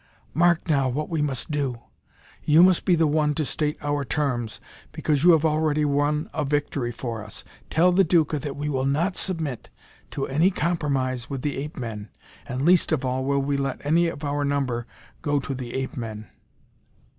Mark 0.33 0.67
now, 0.67 0.89
what 0.89 1.09
we 1.09 1.21
must 1.21 1.51
do. 1.51 1.79
You 2.43 2.63
must 2.63 2.85
be 2.85 2.95
the 2.95 3.05
one 3.05 3.35
to 3.35 3.45
state 3.45 3.77
our 3.83 4.03
terms, 4.03 4.59
because 4.91 5.23
you 5.23 5.29
have 5.33 5.45
already 5.45 5.85
won 5.85 6.27
a 6.33 6.43
victory 6.43 6.91
for 6.91 7.23
us. 7.23 7.43
Tell 7.69 7.91
the 7.91 8.03
Duca 8.03 8.39
that 8.39 8.55
we 8.55 8.67
will 8.67 8.87
not 8.87 9.15
submit 9.15 9.69
to 10.09 10.25
any 10.25 10.49
compromise 10.49 11.29
with 11.29 11.43
the 11.43 11.55
ape 11.57 11.77
men, 11.77 12.09
and 12.47 12.65
least 12.65 12.91
of 12.91 13.05
all 13.05 13.23
will 13.25 13.43
we 13.43 13.57
let 13.57 13.85
any 13.85 14.07
of 14.07 14.23
our 14.23 14.43
number 14.43 14.87
go 15.21 15.39
to 15.39 15.53
the 15.53 15.75
ape 15.75 15.95
men." 15.95 16.25